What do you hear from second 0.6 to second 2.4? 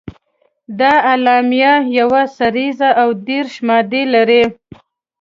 دا اعلامیه یوه